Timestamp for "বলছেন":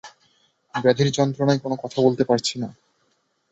2.01-2.57